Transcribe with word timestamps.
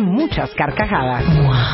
muchas 0.00 0.54
carcajadas. 0.54 1.24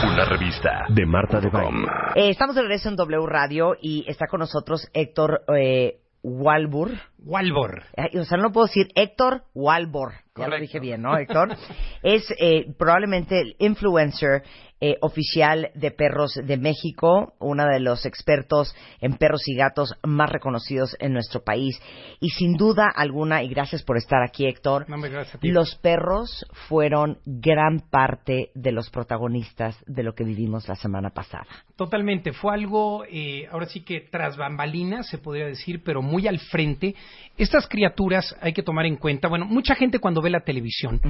Una 0.05 0.25
revista 0.25 0.85
de 0.89 1.07
Marta 1.07 1.41
de 1.41 1.49
Baile. 1.49 1.87
Eh, 2.15 2.31
estamos 2.31 2.55
de 2.57 2.63
regreso 2.63 2.89
en 2.89 2.97
W 2.97 3.27
Radio 3.27 3.77
y 3.81 4.05
está 4.09 4.27
con 4.27 4.41
nosotros 4.41 4.89
Héctor 4.93 5.43
eh, 5.57 6.01
Walbur. 6.23 6.93
Walbor. 7.19 7.83
Eh, 7.97 8.19
O 8.19 8.25
sea, 8.25 8.39
no 8.39 8.53
puedo 8.53 8.67
decir 8.67 8.89
Héctor 8.95 9.45
Walbor. 9.55 10.13
Ya 10.13 10.19
lo 10.19 10.45
Correcto. 10.45 10.61
dije 10.61 10.81
bien, 10.81 11.03
¿no, 11.03 11.17
Héctor? 11.17 11.57
es 12.03 12.25
eh, 12.39 12.67
probablemente 12.79 13.41
el 13.41 13.57
influencer 13.59 14.43
eh, 14.81 14.97
oficial 15.03 15.71
de 15.75 15.91
perros 15.91 16.41
de 16.43 16.57
México, 16.57 17.35
uno 17.39 17.67
de 17.67 17.81
los 17.81 18.07
expertos 18.07 18.75
en 19.01 19.15
perros 19.19 19.43
y 19.47 19.55
gatos 19.55 19.95
más 20.03 20.31
reconocidos 20.31 20.97
en 21.01 21.13
nuestro 21.13 21.43
país. 21.43 21.79
Y 22.21 22.31
sin 22.31 22.57
duda 22.57 22.91
alguna, 22.95 23.43
y 23.43 23.49
gracias 23.49 23.83
por 23.83 23.99
estar 23.99 24.23
aquí, 24.23 24.47
Héctor, 24.47 24.89
No, 24.89 24.97
los 25.43 25.75
perros 25.77 26.47
fueron 26.69 27.19
gran 27.27 27.81
parte 27.91 28.51
de 28.55 28.73
los 28.73 28.89
protagonistas 28.89 29.77
de 29.87 30.03
lo 30.03 30.15
que 30.15 30.25
vivimos 30.25 30.67
la 30.69 30.77
semana 30.77 31.11
pasada. 31.11 31.47
Totalmente, 31.77 32.33
fue 32.33 32.55
algo, 32.55 33.05
eh, 33.05 33.47
ahora 33.51 33.67
sí 33.67 33.81
que 33.81 34.01
tras 34.01 34.37
bambalinas, 34.37 35.09
se 35.09 35.19
podría 35.19 35.47
decir, 35.47 35.83
pero 35.85 36.03
muy 36.03 36.27
al 36.27 36.39
frente. 36.39 36.95
Estas 37.37 37.67
criaturas 37.69 38.35
hay 38.41 38.53
que 38.53 38.63
tomar 38.63 38.87
en 38.87 38.97
cuenta, 38.97 39.29
bueno, 39.29 39.45
mucha 39.45 39.75
gente 39.75 39.99
cuando 39.99 40.23
ve 40.23 40.31
la 40.31 40.41
televisión, 40.41 41.01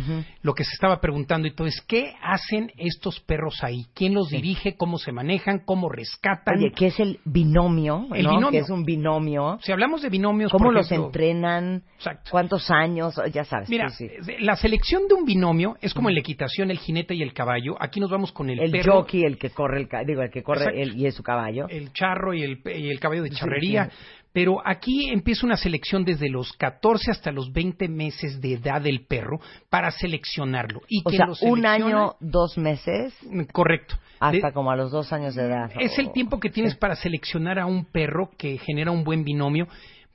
lo 0.43 0.55
que 0.55 0.65
se 0.65 0.73
estaba 0.73 1.01
preguntando 1.01 1.47
y 1.47 1.55
todo 1.55 1.67
es, 1.67 1.81
¿qué 1.87 2.15
hacen 2.23 2.73
estos 2.77 3.21
perros 3.21 3.60
ahí? 3.65 3.87
¿Quién 3.95 4.15
los 4.15 4.31
dirige? 4.31 4.77
¿Cómo 4.77 4.99
se 4.99 5.13
manejan? 5.13 5.61
¿Cómo 5.65 5.89
rescatan? 5.89 6.59
Oye, 6.59 6.73
¿qué 6.73 6.87
es 6.89 7.01
el 7.01 7.21
binomio? 7.25 8.07
El 8.15 8.25
¿no? 8.25 8.31
binomio. 8.31 8.51
Que 8.51 8.59
es 8.59 8.71
un 8.71 8.85
binomio. 8.85 9.59
si 9.63 9.73
hablamos 9.73 10.03
de 10.03 10.09
binomios, 10.09 10.51
¿Cómo 10.53 10.67
por 10.67 10.75
los 10.75 10.87
ejemplo, 10.87 11.07
entrenan? 11.07 11.83
Exacto. 11.97 12.31
¿Cuántos 12.31 12.71
años? 12.71 13.21
Ya 13.33 13.45
sabes. 13.45 13.69
Mira, 13.69 13.89
sí, 13.91 14.09
sí. 14.23 14.33
la 14.41 14.57
selección 14.57 15.07
de 15.09 15.15
un 15.15 15.25
binomio 15.25 15.77
es 15.81 15.95
como 15.95 16.09
en 16.09 16.15
la 16.15 16.21
equitación, 16.21 16.71
el 16.71 16.79
jinete 16.79 17.15
y 17.15 17.23
el 17.23 17.33
caballo. 17.33 17.77
Aquí 17.81 18.01
nos 18.01 18.11
vamos 18.11 18.33
con 18.33 18.51
el, 18.51 18.61
El 18.61 18.71
perro, 18.71 19.01
jockey, 19.01 19.25
el 19.25 19.39
que 19.39 19.51
corre, 19.51 19.81
el, 19.83 20.07
digo, 20.07 20.23
el 20.23 20.31
que 20.31 20.43
corre 20.43 20.83
él 20.83 20.97
y 20.97 21.07
es 21.07 21.15
su 21.15 21.23
caballo. 21.23 21.67
el 21.69 21.93
charro 21.93 22.35
y 22.35 22.43
el, 22.43 22.61
y 22.65 22.89
el 22.91 23.01
caballo 23.01 23.23
de 23.23 23.31
charrería. 23.31 23.91
sí. 23.91 23.97
Pero 24.33 24.63
aquí 24.65 25.11
empieza 25.11 25.45
una 25.45 25.57
selección 25.57 26.05
desde 26.05 26.29
los 26.29 26.53
14 26.53 27.11
hasta 27.11 27.33
los 27.33 27.53
20 27.53 27.89
meses 27.89 28.41
de 28.41 28.55
edad 28.55 28.81
del 28.81 29.05
perro 29.07 29.41
para 29.69 29.91
seleccionarlo. 29.91 30.83
Y 30.89 31.01
o 31.01 31.11
quien 31.11 31.17
sea, 31.19 31.27
lo 31.27 31.35
un 31.53 31.67
año, 31.67 32.15
dos 32.21 32.57
meses, 32.57 33.13
Correcto. 33.53 33.97
hasta 34.21 34.47
De- 34.49 34.53
como 34.53 34.71
a 34.71 34.77
los 34.77 34.93
dos 34.93 35.13
años 35.13 35.35
de 35.35 35.43
edad. 35.47 35.71
es 35.81 35.99
el 35.99 36.13
tiempo 36.13 36.39
que 36.39 36.51
tienes 36.51 36.77
para 36.77 36.95
seleccionar 36.95 37.59
a 37.59 37.67
un 37.67 37.85
perro 37.87 38.31
que 38.39 38.59
genera 38.59 38.93
un 38.93 39.03
buen 39.03 39.25
binomio. 39.25 39.67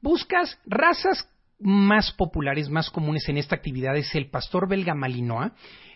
Buscas 0.01 0.57
razas 0.65 1.29
más 1.59 2.11
populares, 2.13 2.69
más 2.69 2.89
comunes 2.89 3.27
en 3.27 3.37
esta 3.37 3.55
actividad 3.55 3.95
es 3.97 4.13
el 4.15 4.29
pastor 4.29 4.69
belga 4.69 4.93
malinois, 4.93 5.51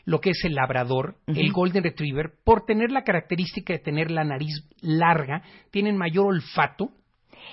lo 0.05 0.19
que 0.19 0.31
es 0.31 0.43
el 0.43 0.55
labrador, 0.55 1.15
el 1.27 1.51
golden 1.51 1.83
retriever, 1.83 2.31
por 2.43 2.65
tener 2.65 2.91
la 2.91 3.03
característica 3.03 3.73
de 3.73 3.79
tener 3.79 4.09
la 4.09 4.23
nariz 4.23 4.65
larga, 4.81 5.43
tienen 5.71 5.97
mayor 5.97 6.27
olfato, 6.27 6.89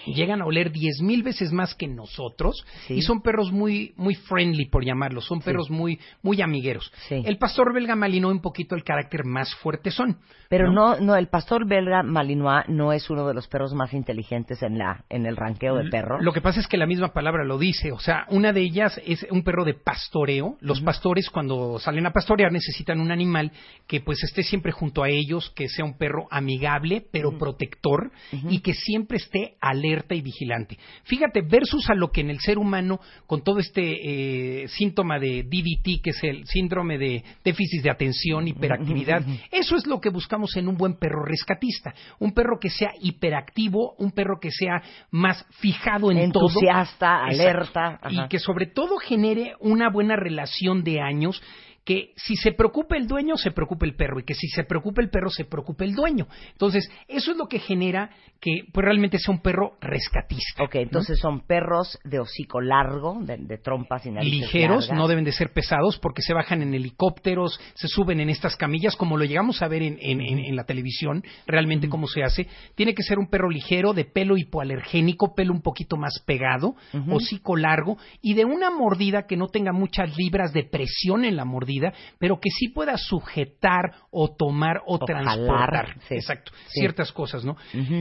llegan 0.06 0.42
a 0.42 0.46
oler 0.46 0.70
diez 0.70 1.00
mil 1.00 1.22
veces 1.22 1.52
más 1.52 1.74
que 1.74 1.88
nosotros 1.88 2.64
Sí. 2.86 2.94
y 2.94 3.02
son 3.02 3.22
perros 3.22 3.52
muy 3.52 3.92
muy 3.96 4.14
friendly 4.14 4.66
por 4.66 4.84
llamarlos, 4.84 5.24
son 5.26 5.40
perros 5.40 5.70
muy 5.70 5.98
muy 6.22 6.40
amigueros. 6.42 6.92
Sí. 7.08 7.22
El 7.24 7.38
pastor 7.38 7.72
belga 7.72 7.96
malinois 7.96 8.34
un 8.36 8.42
poquito 8.42 8.74
el 8.74 8.84
carácter 8.84 9.24
más 9.24 9.54
fuerte 9.56 9.90
son. 9.90 10.18
Pero 10.48 10.70
no, 10.70 11.00
no, 11.00 11.16
el 11.16 11.28
pastor 11.28 11.66
belga 11.66 12.02
Malinois 12.02 12.68
no 12.68 12.92
es 12.92 13.10
uno 13.10 13.26
de 13.26 13.34
los 13.34 13.48
perros 13.48 13.74
más 13.74 13.92
inteligentes 13.92 14.62
en 14.62 14.78
la, 14.78 15.04
en 15.08 15.26
el 15.26 15.36
ranqueo 15.36 15.74
de 15.76 15.90
perros. 15.90 16.22
Lo 16.22 16.32
que 16.32 16.40
pasa 16.40 16.60
es 16.60 16.68
que 16.68 16.76
la 16.76 16.86
misma 16.86 17.12
palabra 17.12 17.44
lo 17.44 17.58
dice, 17.58 17.90
o 17.92 17.98
sea, 17.98 18.26
una 18.30 18.52
de 18.52 18.60
ellas 18.60 19.00
es 19.04 19.26
un 19.30 19.42
perro 19.42 19.64
de 19.64 19.74
pastoreo. 19.74 20.56
Los 20.60 20.80
pastores 20.80 21.30
cuando 21.30 21.78
salen 21.78 22.06
a 22.06 22.12
pastorear 22.12 22.52
necesitan 22.52 23.00
un 23.00 23.10
animal 23.10 23.50
que 23.86 24.00
pues 24.00 24.22
esté 24.22 24.42
siempre 24.42 24.72
junto 24.72 25.02
a 25.02 25.08
ellos, 25.08 25.50
que 25.56 25.68
sea 25.68 25.84
un 25.84 25.98
perro 25.98 26.26
amigable 26.30 27.04
pero 27.10 27.36
protector 27.38 28.10
y 28.48 28.60
que 28.60 28.74
siempre 28.74 29.16
esté 29.18 29.56
alerta 29.86 30.14
y 30.14 30.20
vigilante. 30.20 30.78
Fíjate, 31.04 31.42
versus 31.42 31.88
a 31.90 31.94
lo 31.94 32.10
que 32.10 32.20
en 32.20 32.30
el 32.30 32.40
ser 32.40 32.58
humano 32.58 33.00
con 33.26 33.42
todo 33.42 33.58
este 33.58 34.62
eh, 34.62 34.68
síntoma 34.68 35.18
de 35.18 35.44
DDT, 35.44 36.02
que 36.02 36.10
es 36.10 36.22
el 36.22 36.46
síndrome 36.46 36.98
de 36.98 37.22
déficit 37.44 37.82
de 37.82 37.90
atención, 37.90 38.48
hiperactividad, 38.48 39.22
eso 39.50 39.76
es 39.76 39.86
lo 39.86 40.00
que 40.00 40.10
buscamos 40.10 40.56
en 40.56 40.68
un 40.68 40.76
buen 40.76 40.94
perro 40.94 41.24
rescatista, 41.24 41.94
un 42.18 42.32
perro 42.32 42.58
que 42.60 42.70
sea 42.70 42.92
hiperactivo, 43.00 43.94
un 43.98 44.12
perro 44.12 44.38
que 44.40 44.50
sea 44.50 44.82
más 45.10 45.44
fijado 45.60 46.10
en 46.10 46.32
todo. 46.32 46.48
Entusiasta, 46.48 47.24
alerta. 47.24 47.98
ajá. 48.02 48.10
Y 48.10 48.28
que 48.28 48.38
sobre 48.38 48.66
todo 48.66 48.96
genere 48.98 49.54
una 49.60 49.90
buena 49.90 50.16
relación 50.16 50.82
de 50.82 51.00
años 51.00 51.42
que 51.86 52.12
si 52.16 52.36
se 52.36 52.52
preocupa 52.52 52.96
el 52.96 53.06
dueño, 53.06 53.36
se 53.38 53.52
preocupa 53.52 53.86
el 53.86 53.94
perro, 53.94 54.20
y 54.20 54.24
que 54.24 54.34
si 54.34 54.48
se 54.48 54.64
preocupa 54.64 55.00
el 55.00 55.08
perro, 55.08 55.30
se 55.30 55.44
preocupa 55.44 55.84
el 55.84 55.94
dueño. 55.94 56.26
Entonces, 56.52 56.90
eso 57.08 57.30
es 57.30 57.36
lo 57.38 57.46
que 57.46 57.60
genera 57.60 58.10
que 58.40 58.62
pues, 58.72 58.84
realmente 58.84 59.18
sea 59.18 59.32
un 59.34 59.40
perro 59.40 59.78
rescatista. 59.80 60.64
Ok, 60.64 60.74
entonces 60.74 61.18
son 61.20 61.46
perros 61.46 61.98
de 62.04 62.18
hocico 62.18 62.60
largo, 62.60 63.16
de, 63.22 63.36
de 63.38 63.58
trompas 63.58 64.04
y 64.04 64.10
narices 64.10 64.40
ligeros, 64.40 64.88
largas. 64.88 64.98
no 64.98 65.08
deben 65.08 65.24
de 65.24 65.30
ser 65.32 65.52
pesados 65.52 65.98
porque 65.98 66.22
se 66.22 66.34
bajan 66.34 66.60
en 66.60 66.74
helicópteros, 66.74 67.58
se 67.74 67.86
suben 67.88 68.18
en 68.20 68.30
estas 68.30 68.56
camillas, 68.56 68.96
como 68.96 69.16
lo 69.16 69.24
llegamos 69.24 69.62
a 69.62 69.68
ver 69.68 69.82
en, 69.82 69.96
en- 70.00 70.20
en- 70.20 70.40
en 70.40 70.56
la 70.56 70.64
televisión, 70.64 71.22
realmente 71.46 71.88
cómo 71.88 72.08
se 72.08 72.24
hace. 72.24 72.48
Tiene 72.74 72.94
que 72.94 73.04
ser 73.04 73.18
un 73.18 73.28
perro 73.28 73.48
ligero, 73.48 73.92
de 73.94 74.04
pelo 74.04 74.36
hipoalergénico, 74.36 75.34
pelo 75.36 75.52
un 75.52 75.62
poquito 75.62 75.96
más 75.96 76.14
pegado, 76.26 76.74
hocico 77.10 77.54
largo 77.56 77.96
y 78.22 78.34
de 78.34 78.44
una 78.44 78.70
mordida 78.70 79.26
que 79.28 79.36
no 79.36 79.46
tenga 79.46 79.72
muchas 79.72 80.16
libras 80.16 80.52
de 80.52 80.64
presión 80.64 81.24
en 81.24 81.36
la 81.36 81.44
mordida, 81.44 81.75
pero 82.18 82.38
que 82.40 82.50
sí 82.50 82.68
pueda 82.68 82.96
sujetar 82.96 83.92
o 84.10 84.34
tomar 84.34 84.78
o, 84.86 84.96
O 84.96 84.98
transportar. 84.98 85.86
jalar, 85.86 86.00
sí. 86.08 86.14
Exacto, 86.14 86.52
Sí. 86.68 86.80
ciertas 86.80 87.12
cosas, 87.12 87.44
¿no? 87.44 87.56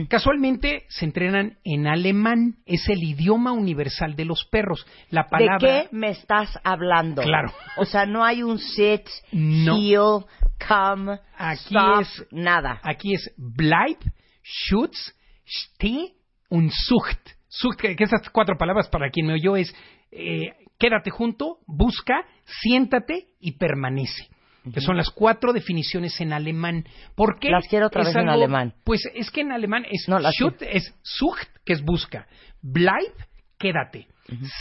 Casualmente 0.08 0.84
se 0.88 1.04
entrenan 1.04 1.58
en 1.64 1.86
alemán, 1.86 2.56
es 2.66 2.88
el 2.88 3.02
idioma 3.02 3.52
universal 3.52 4.16
de 4.16 4.24
los 4.24 4.44
perros. 4.50 4.86
La 5.10 5.22
¿De 5.24 5.28
palabra 5.28 5.58
qué 5.58 5.88
me 5.92 6.10
estás 6.10 6.58
hablando? 6.64 7.22
Claro. 7.22 7.52
O 7.76 7.84
sea, 7.84 8.06
no 8.06 8.24
hay 8.24 8.42
un 8.42 8.58
sit, 8.58 9.02
No. 9.32 9.76
heel, 9.76 10.24
come, 10.66 11.18
Aquí 11.36 11.74
stop, 11.76 12.00
es- 12.00 12.26
nada. 12.30 12.80
Aquí 12.82 13.14
es 13.14 13.32
bleib, 13.36 13.98
schutz, 14.42 15.14
steh 15.46 16.14
und 16.50 16.70
sucht. 16.70 17.18
Sucht, 17.48 17.80
que 17.80 17.96
que 17.96 18.04
esas 18.04 18.28
cuatro 18.30 18.56
palabras 18.58 18.88
para 18.88 19.10
quien 19.10 19.26
me 19.26 19.34
oyó 19.34 19.56
es 19.56 19.74
eh, 20.12 20.52
quédate 20.78 21.10
junto, 21.10 21.58
busca, 21.66 22.24
siéntate 22.44 23.26
y 23.40 23.52
permanece. 23.52 24.28
Que 24.74 24.80
son 24.80 24.96
las 24.96 25.10
cuatro 25.10 25.52
definiciones 25.52 26.20
en 26.20 26.32
alemán. 26.32 26.84
¿Por 27.14 27.38
qué? 27.38 27.50
Las 27.50 27.68
quiero 27.68 27.86
otra 27.86 28.02
vez 28.02 28.14
en 28.16 28.22
algo- 28.28 28.32
alemán. 28.32 28.74
Pues 28.82 29.08
es 29.14 29.30
que 29.30 29.42
en 29.42 29.52
alemán 29.52 29.84
es 29.88 30.08
No, 30.08 30.18
es 30.18 30.92
Sucht, 31.02 31.46
que 31.64 31.72
es 31.74 31.82
busca. 31.84 32.26
Bleib, 32.62 33.12
quédate. 33.60 34.08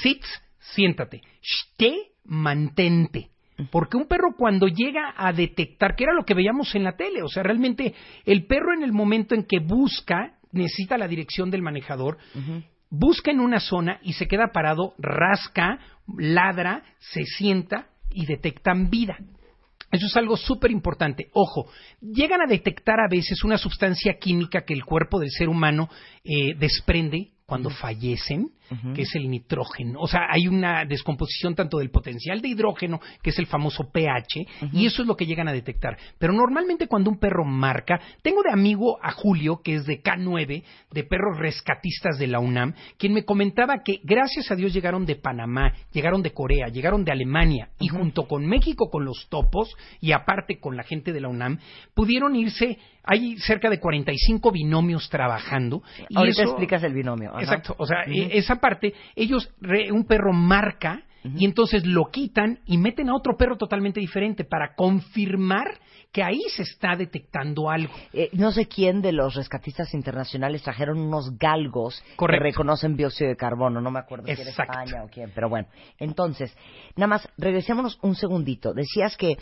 Sitz, 0.04 0.28
siéntate. 0.60 1.22
Steh, 1.42 2.12
mantente. 2.26 3.30
Porque 3.72 3.98
un 3.98 4.08
perro 4.08 4.36
cuando 4.38 4.68
llega 4.68 5.14
a 5.18 5.34
detectar, 5.34 5.96
que 5.96 6.04
era 6.04 6.14
lo 6.14 6.24
que 6.24 6.36
veíamos 6.36 6.76
en 6.76 6.84
la 6.84 6.96
tele, 6.96 7.24
o 7.24 7.28
sea, 7.28 7.42
realmente 7.42 7.96
el 8.26 8.46
perro 8.46 8.74
en 8.76 8.84
el 8.84 8.92
momento 8.92 9.34
en 9.34 9.44
que 9.46 9.58
busca, 9.60 10.38
necesita 10.52 10.98
la 11.00 11.08
dirección 11.08 11.50
del 11.50 11.64
manejador, 11.64 12.18
busca 12.90 13.32
en 13.32 13.40
una 13.40 13.60
zona 13.60 14.00
y 14.04 14.14
se 14.14 14.28
queda 14.28 14.52
parado, 14.52 14.94
rasca, 14.98 15.80
ladra, 16.18 16.84
se 17.00 17.24
sienta 17.26 17.88
y 18.12 18.26
detectan 18.26 18.90
vida. 18.90 19.18
Eso 19.92 20.08
es 20.08 20.18
algo 20.18 20.36
súper 20.36 20.72
importante. 20.72 21.30
Ojo, 21.34 21.70
llegan 22.02 22.42
a 22.42 22.48
detectar 22.48 23.00
a 23.00 23.10
veces 23.10 23.44
una 23.44 23.58
sustancia 23.58 24.18
química 24.20 24.66
que 24.66 24.74
el 24.74 24.84
cuerpo 24.84 25.20
del 25.20 25.32
ser 25.32 25.48
humano 25.48 25.90
eh, 26.24 26.56
desprende 26.58 27.32
cuando 27.46 27.70
fallecen, 27.70 28.50
que 28.94 29.04
es 29.04 29.16
el 29.16 29.30
nitrógeno. 29.30 30.00
O 30.00 30.08
sea, 30.08 30.22
hay 30.30 30.48
una 30.48 30.86
descomposición 30.86 31.56
tanto 31.56 31.78
del 31.78 31.90
potencial 31.92 32.42
de 32.42 32.50
hidrógeno, 32.50 33.00
que 33.22 33.30
es 33.30 33.40
el 33.40 33.46
famoso 33.48 33.90
pH, 33.92 34.46
y 34.74 34.86
eso 34.86 35.02
es 35.02 35.08
lo 35.08 35.16
que 35.16 35.26
llegan 35.26 35.48
a 35.48 35.54
detectar. 35.54 35.98
Pero 36.18 36.34
normalmente 36.34 36.88
cuando 36.88 37.10
un 37.10 37.20
perro 37.20 37.46
marca, 37.46 38.00
tengo 38.22 38.42
de 38.44 38.52
amigo 38.52 38.98
a 39.02 39.12
Julio, 39.12 39.62
que 39.64 39.76
es 39.76 39.86
de 39.86 40.02
K9, 40.02 40.64
de 40.92 41.04
perros 41.04 41.38
rescatistas 41.38 42.18
de 42.18 42.28
la 42.28 42.40
UNAM, 42.40 42.74
quien 42.98 43.14
me 43.14 43.26
comentaba 43.26 43.84
que 43.84 44.00
gracias 44.04 44.52
a 44.52 44.56
Dios 44.56 44.74
llegaron 44.74 45.06
de 45.06 45.16
Panamá, 45.16 45.74
llegaron 45.92 46.22
de 46.22 46.32
Corea, 46.32 46.68
llegaron 46.68 47.04
de 47.06 47.12
Alemania, 47.12 47.70
y 47.80 47.88
junto 47.88 48.28
con 48.28 48.46
México, 48.46 48.90
con 48.90 49.06
los 49.06 49.28
topos, 49.30 49.74
y 50.02 50.12
aparte 50.12 50.60
con 50.60 50.76
la 50.76 50.84
gente 50.84 51.14
de 51.14 51.22
la 51.22 51.30
UNAM, 51.30 51.60
pudieron 51.94 52.36
irse, 52.36 52.78
hay 53.04 53.38
cerca 53.38 53.70
de 53.70 53.80
45 53.80 54.52
binomios 54.52 55.10
trabajando. 55.10 55.84
Y 56.10 56.18
Ahorita 56.18 56.42
eso- 56.42 56.52
explicas 56.52 56.84
el 56.84 56.94
binomio. 56.94 57.32
ajá. 57.32 57.42
Exacto, 57.42 57.76
o 57.78 57.86
sea, 57.86 57.98
esa 58.08 58.55
parte, 58.60 58.94
ellos, 59.16 59.50
re- 59.62 59.92
un 59.92 60.06
perro 60.06 60.34
marca 60.34 61.02
y 61.38 61.44
entonces 61.46 61.88
lo 61.88 62.06
quitan 62.12 62.60
y 62.68 62.78
meten 62.78 63.10
a 63.10 63.16
otro 63.16 63.36
perro 63.36 63.58
totalmente 63.58 64.00
diferente 64.00 64.44
para 64.44 64.76
confirmar 64.76 65.80
que 66.12 66.22
ahí 66.22 66.40
se 66.56 66.62
está 66.62 66.96
detectando 66.96 67.70
algo. 67.70 67.92
Eh, 68.14 68.30
no 68.34 68.52
sé 68.52 68.68
quién 68.68 69.02
de 69.02 69.12
los 69.12 69.34
rescatistas 69.34 69.94
internacionales 69.96 70.62
trajeron 70.62 71.00
unos 71.00 71.36
galgos 71.40 72.02
Correcto. 72.16 72.44
que 72.44 72.50
reconocen 72.52 72.96
dióxido 72.96 73.30
de 73.32 73.36
carbono. 73.36 73.82
No 73.82 73.90
me 73.90 74.00
acuerdo 74.00 74.28
si 74.28 74.34
era 74.34 74.44
Exacto. 74.44 74.80
España 74.80 75.04
o 75.04 75.08
quién, 75.10 75.32
pero 75.34 75.50
bueno. 75.50 75.68
Entonces, 75.98 76.56
nada 76.96 77.08
más, 77.08 77.28
regresémonos 77.40 77.98
un 78.04 78.14
segundito. 78.16 78.74
Decías 78.74 79.18
que 79.18 79.36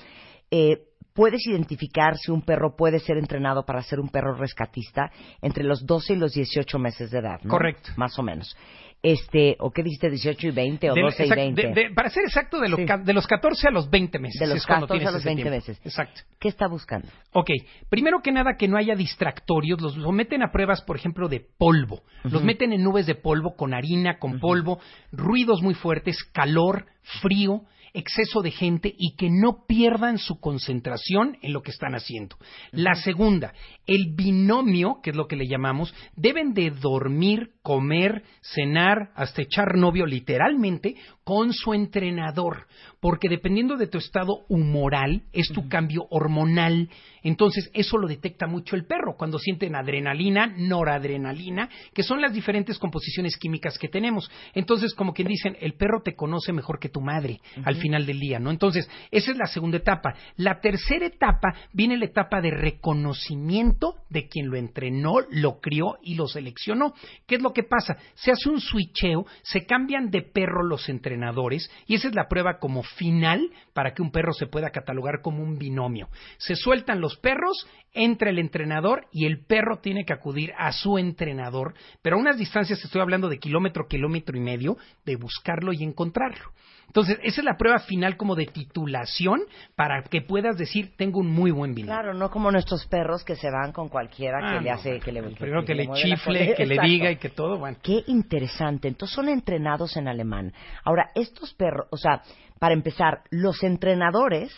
eh, 0.51 0.77
puedes 1.13 1.45
identificar 1.45 2.15
si 2.17 2.31
un 2.31 2.41
perro 2.43 2.75
puede 2.77 2.99
ser 2.99 3.17
entrenado 3.17 3.65
para 3.65 3.83
ser 3.83 3.99
un 3.99 4.07
perro 4.09 4.35
rescatista 4.35 5.11
entre 5.41 5.65
los 5.65 5.85
12 5.85 6.13
y 6.13 6.15
los 6.15 6.31
18 6.33 6.79
meses 6.79 7.11
de 7.11 7.19
edad, 7.19 7.39
¿no? 7.43 7.49
Correcto. 7.51 7.91
Más 7.97 8.17
o 8.17 8.23
menos. 8.23 8.55
Este, 9.05 9.57
¿o 9.59 9.69
qué 9.71 9.83
dijiste? 9.83 10.09
18 10.09 10.47
y 10.47 10.51
20 10.51 10.89
o 10.89 10.93
De- 10.95 11.01
12 11.01 11.23
y 11.25 11.27
exact- 11.27 11.35
20. 11.35 11.61
de- 11.61 11.73
de- 11.73 11.93
para 11.93 12.09
ser 12.09 12.23
exacto, 12.23 12.57
de 12.61 12.69
los, 12.69 12.79
Sí. 12.79 12.85
ca- 12.85 12.97
de 12.99 13.11
los 13.13 13.27
14 13.27 13.67
a 13.67 13.71
los 13.71 13.89
20 13.89 14.17
meses. 14.17 14.39
De 14.39 14.47
los 14.47 14.55
es 14.59 14.65
cuando 14.65 14.87
14 14.87 15.07
a 15.07 15.11
los 15.11 15.19
ese 15.19 15.27
20 15.29 15.43
tiempo. 15.43 15.55
meses. 15.57 15.81
Exacto. 15.85 16.21
¿Qué 16.39 16.47
está 16.47 16.67
buscando? 16.69 17.09
Ok, 17.33 17.49
primero 17.89 18.21
que 18.23 18.31
nada 18.31 18.55
que 18.57 18.69
no 18.69 18.77
haya 18.77 18.95
distractorios, 18.95 19.81
los 19.81 19.95
someten 19.95 20.41
a 20.41 20.51
pruebas, 20.53 20.81
por 20.83 20.95
ejemplo, 20.95 21.27
de 21.27 21.41
polvo. 21.57 22.01
Los 22.23 22.43
meten 22.45 22.71
en 22.71 22.81
nubes 22.81 23.05
de 23.05 23.15
polvo 23.15 23.57
con 23.57 23.73
harina, 23.73 24.19
con 24.19 24.39
polvo, 24.39 24.79
ruidos 25.11 25.61
muy 25.61 25.73
fuertes, 25.73 26.17
calor, 26.31 26.85
frío, 27.21 27.63
exceso 27.93 28.41
de 28.41 28.51
gente 28.51 28.93
y 28.97 29.15
que 29.15 29.29
no 29.29 29.65
pierdan 29.67 30.17
su 30.17 30.39
concentración 30.39 31.37
en 31.41 31.53
lo 31.53 31.61
que 31.61 31.71
están 31.71 31.93
haciendo. 31.93 32.37
La 32.71 32.95
segunda, 32.95 33.53
el 33.85 34.13
binomio, 34.15 34.99
que 35.03 35.11
es 35.11 35.15
lo 35.15 35.27
que 35.27 35.35
le 35.35 35.47
llamamos, 35.47 35.93
deben 36.15 36.53
de 36.53 36.71
dormir, 36.71 37.51
comer, 37.61 38.23
cenar, 38.41 39.11
hasta 39.15 39.43
echar 39.43 39.75
novio 39.77 40.05
literalmente 40.05 40.95
con 41.23 41.53
su 41.53 41.73
entrenador, 41.73 42.67
porque 42.99 43.29
dependiendo 43.29 43.77
de 43.77 43.87
tu 43.87 43.97
estado 43.97 44.45
humoral 44.49 45.23
es 45.31 45.47
tu 45.49 45.69
cambio 45.69 46.05
hormonal. 46.09 46.89
Entonces, 47.21 47.69
eso 47.73 47.97
lo 47.97 48.07
detecta 48.07 48.47
mucho 48.47 48.75
el 48.75 48.85
perro 48.85 49.15
cuando 49.17 49.39
sienten 49.39 49.75
adrenalina, 49.75 50.47
noradrenalina, 50.57 51.69
que 51.93 52.03
son 52.03 52.21
las 52.21 52.33
diferentes 52.33 52.77
composiciones 52.77 53.37
químicas 53.37 53.77
que 53.77 53.87
tenemos. 53.87 54.29
Entonces, 54.53 54.93
como 54.93 55.13
quien 55.13 55.29
dicen, 55.29 55.55
el 55.61 55.75
perro 55.75 56.01
te 56.03 56.15
conoce 56.15 56.51
mejor 56.51 56.79
que 56.79 56.89
tu 56.89 56.99
madre 56.99 57.39
al 57.63 57.75
final 57.83 58.05
del 58.05 58.21
día, 58.21 58.39
¿no? 58.39 58.49
Entonces, 58.49 58.89
esa 59.11 59.31
es 59.31 59.37
la 59.37 59.45
segunda 59.45 59.77
etapa. 59.77 60.15
La 60.37 60.61
tercera 60.61 61.05
etapa 61.05 61.53
viene 61.73 61.97
la 61.97 62.05
etapa 62.05 62.39
de 62.39 62.49
reconocimiento 62.49 63.95
de 64.09 64.29
quien 64.29 64.47
lo 64.47 64.55
entrenó, 64.55 65.15
lo 65.29 65.59
crió 65.59 65.97
y 66.01 66.15
lo 66.15 66.27
seleccionó. 66.27 66.93
¿Qué 67.27 67.35
es 67.35 67.41
lo 67.41 67.51
que 67.51 67.63
pasa? 67.63 67.97
Se 68.13 68.31
hace 68.31 68.49
un 68.49 68.61
switcheo, 68.61 69.25
se 69.41 69.65
cambian 69.65 70.09
de 70.11 70.21
perro 70.21 70.63
los 70.63 70.87
entrenadores 70.87 71.69
y 71.85 71.95
esa 71.95 72.07
es 72.07 72.15
la 72.15 72.29
prueba 72.29 72.57
como 72.57 72.83
final 72.83 73.49
para 73.73 73.93
que 73.93 74.01
un 74.01 74.11
perro 74.11 74.31
se 74.31 74.47
pueda 74.47 74.69
catalogar 74.69 75.21
como 75.21 75.43
un 75.43 75.57
binomio. 75.57 76.07
Se 76.37 76.55
sueltan 76.55 77.01
los 77.01 77.17
perros, 77.17 77.67
entra 77.91 78.29
el 78.29 78.39
entrenador 78.39 79.07
y 79.11 79.25
el 79.25 79.45
perro 79.45 79.79
tiene 79.79 80.05
que 80.05 80.13
acudir 80.13 80.53
a 80.57 80.71
su 80.71 80.97
entrenador, 80.97 81.73
pero 82.01 82.15
a 82.15 82.19
unas 82.19 82.37
distancias, 82.37 82.81
estoy 82.81 83.01
hablando 83.01 83.27
de 83.27 83.39
kilómetro, 83.39 83.87
kilómetro 83.89 84.37
y 84.37 84.41
medio, 84.41 84.77
de 85.05 85.17
buscarlo 85.17 85.73
y 85.73 85.83
encontrarlo. 85.83 86.53
Entonces, 86.87 87.17
esa 87.23 87.41
es 87.41 87.45
la 87.45 87.57
prueba 87.57 87.72
final 87.79 88.17
como 88.17 88.35
de 88.35 88.45
titulación 88.45 89.41
para 89.75 90.03
que 90.03 90.21
puedas 90.21 90.57
decir, 90.57 90.93
tengo 90.97 91.19
un 91.19 91.27
muy 91.27 91.51
buen 91.51 91.73
binomio. 91.73 91.95
Claro, 91.95 92.13
no 92.13 92.29
como 92.29 92.51
nuestros 92.51 92.85
perros 92.87 93.23
que 93.23 93.35
se 93.35 93.49
van 93.49 93.71
con 93.71 93.89
cualquiera 93.89 94.39
Ah, 94.41 94.53
que 94.53 94.63
le 94.63 94.69
no, 94.69 94.75
hace, 94.75 94.99
que 94.99 95.11
le, 95.11 95.19
el 95.19 95.35
primero 95.35 95.65
que, 95.65 95.75
le 95.75 95.87
chifle, 95.93 96.55
que 96.55 96.65
le 96.65 96.77
diga 96.81 97.11
y 97.11 97.17
que 97.17 97.29
todo, 97.29 97.57
bueno. 97.57 97.77
Qué 97.81 98.03
interesante. 98.07 98.87
Entonces 98.87 99.15
son 99.15 99.29
entrenados 99.29 99.95
en 99.97 100.07
alemán. 100.07 100.53
Ahora, 100.83 101.11
estos 101.15 101.53
perros, 101.53 101.87
o 101.91 101.97
sea, 101.97 102.21
para 102.59 102.73
empezar, 102.73 103.21
los 103.29 103.63
entrenadores, 103.63 104.51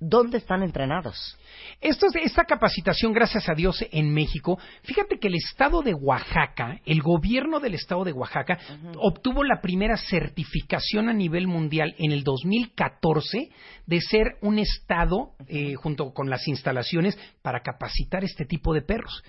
¿dónde 0.00 0.38
están 0.38 0.62
entrenados? 0.62 1.38
Esto, 1.80 2.06
esta 2.22 2.44
capacitación, 2.44 3.12
gracias 3.12 3.48
a 3.48 3.54
Dios, 3.54 3.84
en 3.92 4.12
México, 4.12 4.58
fíjate 4.82 5.18
que 5.18 5.28
el 5.28 5.34
estado 5.34 5.82
de 5.82 5.94
Oaxaca, 5.94 6.80
el 6.84 7.02
gobierno 7.02 7.60
del 7.60 7.74
estado 7.74 8.04
de 8.04 8.12
Oaxaca, 8.12 8.58
obtuvo 8.96 9.44
la 9.44 9.60
primera 9.60 9.96
certificación 9.96 11.08
a 11.08 11.12
nivel 11.12 11.46
mundial 11.46 11.94
en 11.98 12.12
el 12.12 12.24
2014 12.24 13.50
de 13.86 14.00
ser 14.00 14.36
un 14.42 14.58
estado, 14.58 15.32
eh, 15.46 15.74
junto 15.74 16.12
con 16.12 16.30
las 16.30 16.46
instalaciones, 16.48 17.18
para 17.42 17.60
capacitar 17.60 18.24
este 18.24 18.44
tipo 18.44 18.74
de 18.74 18.82
perros. 18.82 19.22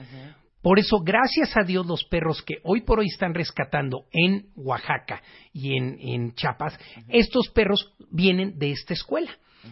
Por 0.62 0.78
eso, 0.78 1.00
gracias 1.00 1.56
a 1.56 1.64
Dios, 1.64 1.86
los 1.86 2.04
perros 2.04 2.42
que 2.42 2.56
hoy 2.64 2.82
por 2.82 3.00
hoy 3.00 3.08
están 3.08 3.34
rescatando 3.34 4.06
en 4.12 4.48
Oaxaca 4.56 5.22
y 5.54 5.78
en, 5.78 5.98
en 6.00 6.34
Chiapas, 6.34 6.78
estos 7.08 7.50
perros 7.50 7.94
vienen 8.12 8.58
de 8.60 8.72
esta 8.72 8.94
escuela. 8.94 9.32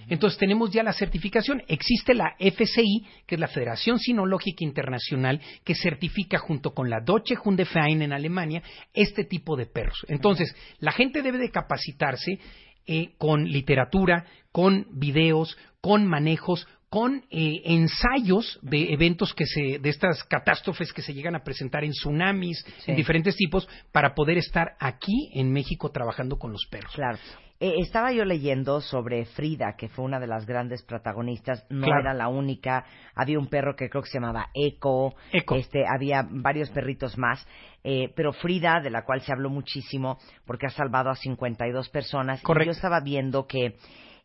Entonces 0.10 0.38
tenemos 0.40 0.72
ya 0.72 0.84
la 0.84 0.94
certificación. 0.94 1.62
Existe 1.68 2.14
la 2.14 2.36
FCI, 2.40 3.06
que 3.26 3.36
es 3.36 3.40
la 3.42 3.48
Federación 3.48 4.00
Sinológica 4.00 4.64
Internacional, 4.64 5.42
que 5.64 5.76
certifica 5.76 6.38
junto 6.38 6.74
con 6.74 6.90
la 6.90 7.00
Deutsche 7.00 7.36
Hundeverein 7.44 8.02
en 8.02 8.14
Alemania 8.14 8.62
este 8.94 9.24
tipo 9.24 9.56
de 9.56 9.66
perros. 9.66 10.06
Entonces, 10.08 10.56
la 10.80 10.92
gente 10.92 11.22
debe 11.22 11.38
de 11.38 11.52
capacitarse 11.52 12.40
eh, 12.86 13.12
con 13.18 13.46
literatura, 13.46 14.26
con 14.52 14.88
videos, 14.92 15.58
con 15.82 16.06
manejos, 16.06 16.68
con 16.90 17.26
eh, 17.30 17.62
ensayos 17.66 18.60
de 18.62 18.94
eventos 18.94 19.34
que 19.34 19.46
se, 19.46 19.78
de 19.80 19.90
estas 19.90 20.24
catástrofes 20.24 20.94
que 20.94 21.02
se 21.02 21.14
llegan 21.14 21.36
a 21.36 21.44
presentar 21.44 21.84
en 21.84 21.92
tsunamis, 21.92 22.64
Sí. 22.80 22.92
en 22.92 22.96
diferentes 22.98 23.36
tipos, 23.36 23.68
para 23.92 24.16
poder 24.16 24.38
estar 24.38 24.78
aquí 24.80 25.30
en 25.34 25.52
México 25.52 25.92
trabajando 25.92 26.38
con 26.38 26.54
los 26.54 26.66
perros. 26.72 26.94
Claro. 26.96 27.18
Eh, 27.60 27.74
estaba 27.80 28.12
yo 28.12 28.24
leyendo 28.24 28.82
sobre 28.82 29.26
Frida, 29.26 29.76
que 29.76 29.90
fue 29.90 30.06
una 30.06 30.20
de 30.20 30.28
las 30.28 30.46
grandes 30.46 30.84
protagonistas. 30.84 31.66
No 31.70 31.88
Claro. 31.88 32.02
era 32.02 32.14
la 32.14 32.28
única. 32.28 32.86
Había 33.16 33.40
un 33.40 33.48
perro 33.48 33.76
que 33.76 33.90
creo 33.90 34.04
que 34.04 34.10
se 34.10 34.20
llamaba 34.20 34.50
Eco. 34.54 35.16
Eco. 35.32 35.56
Este, 35.56 35.84
había 35.88 36.28
varios 36.30 36.70
perritos 36.70 37.18
más. 37.18 37.46
Eh, 37.84 38.12
pero 38.16 38.32
Frida, 38.34 38.80
de 38.82 38.92
la 38.92 39.04
cual 39.06 39.22
se 39.22 39.32
habló 39.32 39.50
muchísimo, 39.50 40.18
porque 40.46 40.68
ha 40.68 40.70
salvado 40.70 41.10
a 41.10 41.16
52 41.16 41.90
personas. 41.90 42.42
Y 42.42 42.44
Correcto. 42.44 42.66
yo 42.68 42.76
estaba 42.76 43.00
viendo 43.00 43.48
que 43.48 43.76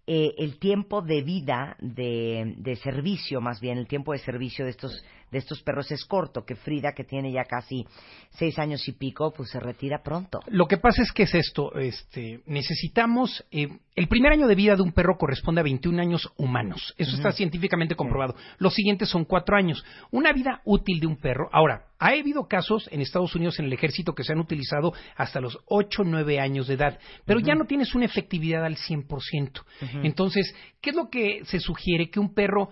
eh, 0.07 0.35
el 0.37 0.59
tiempo 0.59 1.01
de 1.01 1.23
vida 1.23 1.77
de, 1.79 2.55
de 2.59 2.77
servicio, 2.77 3.41
más 3.41 3.61
bien 3.61 3.79
el 3.79 3.87
tiempo 3.87 4.13
de 4.13 4.19
servicio 4.19 4.65
de 4.65 4.73
estos 4.73 4.93
de 5.33 5.39
estos 5.39 5.63
perros 5.63 5.91
es 5.91 6.05
corto, 6.05 6.45
que 6.45 6.55
Frida, 6.55 6.93
que 6.93 7.05
tiene 7.05 7.33
ya 7.33 7.45
casi 7.45 7.87
seis 8.31 8.59
años 8.59 8.87
y 8.87 8.93
pico, 8.93 9.33
pues 9.35 9.51
se 9.51 9.59
retira 9.59 10.03
pronto. 10.03 10.41
Lo 10.49 10.67
que 10.67 10.77
pasa 10.77 11.03
es 11.03 11.11
que 11.11 11.23
es 11.23 11.35
esto, 11.35 11.75
este, 11.75 12.43
necesitamos, 12.47 13.45
eh, 13.51 13.67
el 13.97 14.09
primer 14.09 14.33
año 14.33 14.47
de 14.47 14.55
vida 14.55 14.77
de 14.77 14.83
un 14.83 14.93
perro 14.93 15.17
corresponde 15.17 15.63
a 15.63 15.65
21 15.65 16.01
años 16.01 16.31
humanos, 16.37 16.95
eso 16.99 17.17
está 17.17 17.33
científicamente 17.33 17.95
comprobado. 17.97 18.37
Los 18.59 18.75
siguientes 18.75 19.09
son 19.09 19.25
cuatro 19.25 19.57
años. 19.57 19.83
Una 20.11 20.33
vida 20.33 20.61
útil 20.65 21.01
de 21.01 21.07
un 21.07 21.17
perro, 21.17 21.49
ahora, 21.51 21.87
ha 21.99 22.09
habido 22.09 22.47
casos 22.47 22.89
en 22.93 23.01
Estados 23.01 23.35
Unidos 23.35 23.59
en 23.59 23.67
el 23.67 23.73
ejército 23.73 24.13
que 24.13 24.25
se 24.25 24.33
han 24.33 24.41
utilizado 24.41 24.93
hasta 25.17 25.41
los 25.41 25.59
8 25.67 26.03
o 26.03 26.05
9 26.05 26.41
años 26.41 26.67
de 26.67 26.75
edad, 26.75 26.99
pero 27.25 27.41
ya 27.41 27.55
no 27.55 27.65
tienes 27.65 27.95
una 27.95 28.05
efectividad 28.05 28.65
al 28.65 28.77
100%. 28.77 29.63
Entonces, 30.03 30.55
¿qué 30.81 30.91
es 30.91 30.97
lo 30.97 31.09
que 31.09 31.45
se 31.45 31.61
sugiere? 31.61 32.11
Que 32.11 32.21
un 32.21 32.35
perro 32.35 32.71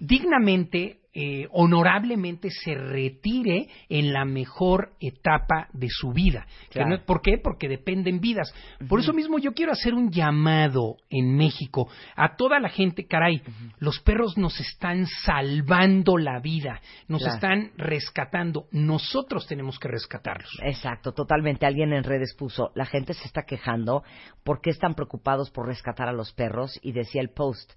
dignamente 0.00 1.03
eh, 1.14 1.46
honorablemente 1.52 2.48
se 2.50 2.74
retire 2.74 3.68
en 3.88 4.12
la 4.12 4.24
mejor 4.24 4.94
etapa 5.00 5.68
de 5.72 5.86
su 5.88 6.12
vida. 6.12 6.46
Que 6.70 6.80
Claro. 6.80 6.90
no- 6.90 7.04
¿Por 7.04 7.22
qué? 7.22 7.38
Porque 7.42 7.68
dependen 7.68 8.20
vidas. 8.20 8.52
Por 8.88 8.98
eso 9.00 9.12
mismo 9.12 9.38
yo 9.38 9.52
quiero 9.52 9.72
hacer 9.72 9.94
un 9.94 10.10
llamado 10.10 10.96
en 11.10 11.36
México 11.36 11.88
a 12.16 12.36
toda 12.36 12.58
la 12.58 12.68
gente, 12.68 13.06
caray, 13.06 13.42
los 13.78 14.00
perros 14.00 14.36
nos 14.36 14.58
están 14.60 15.06
salvando 15.24 16.16
la 16.18 16.40
vida, 16.40 16.80
nos 17.08 17.20
Claro. 17.22 17.34
están 17.34 17.70
rescatando, 17.76 18.66
nosotros 18.72 19.46
tenemos 19.46 19.78
que 19.78 19.88
rescatarlos. 19.88 20.50
Exacto, 20.62 21.12
totalmente. 21.12 21.66
Alguien 21.66 21.92
en 21.92 22.04
redes 22.04 22.34
puso, 22.34 22.70
la 22.74 22.86
gente 22.86 23.14
se 23.14 23.24
está 23.26 23.42
quejando 23.44 24.02
porque 24.44 24.70
están 24.70 24.94
preocupados 24.94 25.50
por 25.50 25.66
rescatar 25.66 26.08
a 26.08 26.12
los 26.12 26.32
perros 26.32 26.78
y 26.82 26.92
decía 26.92 27.20
el 27.20 27.30
post, 27.30 27.72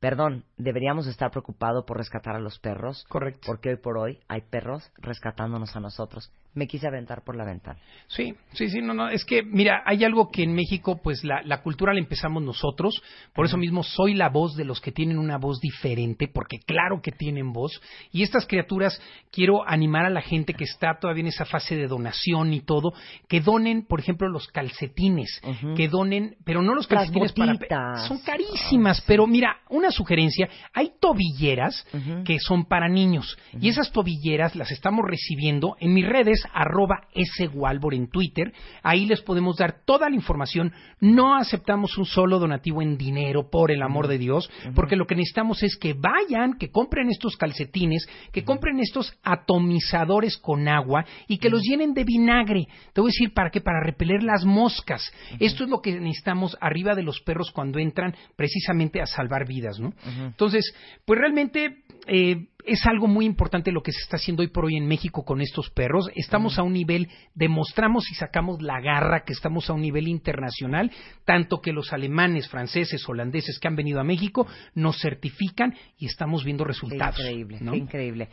perdón, 0.00 0.44
deberíamos 0.56 1.06
estar 1.06 1.30
preocupados 1.30 1.84
por 1.84 1.96
rescatar 1.96 2.36
a 2.36 2.40
los 2.40 2.58
perros. 2.58 3.04
Correcto. 3.08 3.42
Porque 3.46 3.70
hoy 3.70 3.76
por 3.76 3.98
hoy 3.98 4.20
hay 4.28 4.42
perros 4.42 4.90
rescatándonos 4.98 5.76
a 5.76 5.80
nosotros. 5.80 6.32
Me 6.56 6.66
quise 6.66 6.88
aventar 6.88 7.22
por 7.22 7.36
la 7.36 7.44
ventana. 7.44 7.78
Sí, 8.08 8.34
sí, 8.54 8.68
sí, 8.68 8.80
no, 8.80 8.94
no. 8.94 9.08
Es 9.08 9.24
que, 9.24 9.42
mira, 9.42 9.82
hay 9.84 10.04
algo 10.04 10.30
que 10.30 10.42
en 10.42 10.54
México, 10.54 10.98
pues 11.02 11.22
la, 11.22 11.42
la 11.42 11.62
cultura 11.62 11.92
la 11.92 12.00
empezamos 12.00 12.42
nosotros. 12.42 13.02
Por 13.34 13.44
eso 13.44 13.56
mismo 13.58 13.82
soy 13.82 14.14
la 14.14 14.30
voz 14.30 14.56
de 14.56 14.64
los 14.64 14.80
que 14.80 14.90
tienen 14.90 15.18
una 15.18 15.36
voz 15.36 15.60
diferente, 15.60 16.28
porque 16.28 16.58
claro 16.58 17.00
que 17.02 17.12
tienen 17.12 17.52
voz. 17.52 17.80
Y 18.10 18.22
estas 18.22 18.46
criaturas, 18.46 19.00
quiero 19.30 19.68
animar 19.68 20.06
a 20.06 20.10
la 20.10 20.22
gente 20.22 20.54
que 20.54 20.64
está 20.64 20.98
todavía 20.98 21.20
en 21.20 21.28
esa 21.28 21.44
fase 21.44 21.76
de 21.76 21.86
donación 21.86 22.54
y 22.54 22.60
todo, 22.60 22.94
que 23.28 23.40
donen, 23.40 23.84
por 23.84 24.00
ejemplo, 24.00 24.28
los 24.28 24.48
calcetines, 24.48 25.42
que 25.76 25.88
donen, 25.88 26.36
pero 26.44 26.62
no 26.62 26.74
los 26.74 26.86
calcetines 26.86 27.32
para. 27.32 27.96
Son 28.08 28.18
carísimas, 28.20 29.02
pero 29.06 29.26
mira, 29.26 29.58
una 29.68 29.90
sugerencia, 29.90 30.48
hay 30.72 30.92
tobilleras 30.98 31.86
que 32.24 32.38
son 32.38 32.64
para 32.64 32.88
niños 32.88 33.36
y 33.60 33.68
esas 33.68 33.92
tobilleras 33.92 34.56
las 34.56 34.70
estamos 34.70 35.04
recibiendo 35.06 35.76
en 35.80 35.92
mis 35.92 36.06
redes 36.06 36.45
arroba 36.52 37.08
swalbor 37.36 37.94
en 37.94 38.08
Twitter, 38.08 38.52
ahí 38.82 39.06
les 39.06 39.22
podemos 39.22 39.56
dar 39.56 39.84
toda 39.84 40.08
la 40.08 40.16
información, 40.16 40.72
no 41.00 41.36
aceptamos 41.36 41.96
un 41.98 42.04
solo 42.04 42.38
donativo 42.38 42.82
en 42.82 42.96
dinero, 42.96 43.48
por 43.50 43.70
el 43.70 43.82
amor 43.82 44.08
de 44.08 44.18
Dios, 44.18 44.50
porque 44.74 44.96
lo 44.96 45.06
que 45.06 45.14
necesitamos 45.14 45.62
es 45.62 45.76
que 45.76 45.94
vayan, 45.94 46.58
que 46.58 46.70
compren 46.70 47.08
estos 47.08 47.36
calcetines, 47.36 48.06
que 48.32 48.44
compren 48.44 48.80
estos 48.80 49.18
atomizadores 49.22 50.36
con 50.38 50.68
agua 50.68 51.04
y 51.28 51.38
que 51.38 51.50
los 51.50 51.62
llenen 51.62 51.94
de 51.94 52.04
vinagre. 52.04 52.66
Te 52.92 53.00
voy 53.00 53.08
a 53.08 53.12
decir 53.12 53.32
para 53.32 53.50
qué, 53.50 53.60
para 53.60 53.80
repeler 53.82 54.22
las 54.22 54.44
moscas. 54.44 55.12
Esto 55.38 55.64
es 55.64 55.70
lo 55.70 55.80
que 55.80 55.98
necesitamos 55.98 56.56
arriba 56.60 56.94
de 56.94 57.02
los 57.02 57.20
perros 57.20 57.50
cuando 57.52 57.78
entran 57.78 58.14
precisamente 58.36 59.00
a 59.00 59.06
salvar 59.06 59.46
vidas, 59.46 59.78
¿no? 59.78 59.92
Entonces, 60.26 60.74
pues 61.04 61.18
realmente 61.18 61.82
eh, 62.06 62.46
es 62.66 62.84
algo 62.84 63.06
muy 63.06 63.24
importante 63.24 63.70
lo 63.70 63.82
que 63.82 63.92
se 63.92 64.00
está 64.00 64.16
haciendo 64.16 64.42
hoy 64.42 64.48
por 64.48 64.64
hoy 64.64 64.76
en 64.76 64.86
México 64.86 65.24
con 65.24 65.40
estos 65.40 65.70
perros. 65.70 66.10
Estamos 66.14 66.58
a 66.58 66.64
un 66.64 66.72
nivel, 66.72 67.08
demostramos 67.34 68.10
y 68.10 68.14
sacamos 68.14 68.60
la 68.60 68.80
garra 68.80 69.24
que 69.24 69.32
estamos 69.32 69.70
a 69.70 69.72
un 69.72 69.82
nivel 69.82 70.08
internacional, 70.08 70.90
tanto 71.24 71.60
que 71.60 71.72
los 71.72 71.92
alemanes, 71.92 72.48
franceses, 72.48 73.08
holandeses 73.08 73.58
que 73.60 73.68
han 73.68 73.76
venido 73.76 74.00
a 74.00 74.04
México 74.04 74.46
nos 74.74 75.00
certifican 75.00 75.74
y 75.96 76.06
estamos 76.06 76.44
viendo 76.44 76.64
resultados. 76.64 77.16
Qué 77.16 77.22
increíble, 77.22 77.58
¿no? 77.60 77.72
qué 77.72 77.78
increíble. 77.78 78.28